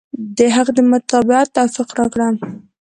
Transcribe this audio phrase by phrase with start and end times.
[0.37, 2.27] د حق د متابعت توفيق راکړه.